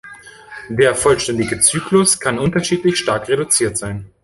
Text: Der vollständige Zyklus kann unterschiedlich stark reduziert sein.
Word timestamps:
Der 0.69 0.95
vollständige 0.95 1.59
Zyklus 1.59 2.19
kann 2.19 2.39
unterschiedlich 2.39 2.97
stark 2.97 3.27
reduziert 3.29 3.77
sein. 3.77 4.07